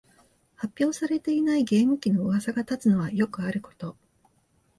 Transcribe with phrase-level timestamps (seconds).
[0.55, 3.95] 発表されていないゲーム機のうわさが立つのはよくあること